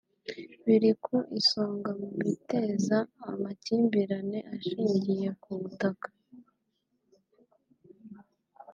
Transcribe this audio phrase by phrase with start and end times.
[0.65, 2.97] biri ku isonga mu biteza
[3.29, 6.09] amakimbirane ashingiye ku butaka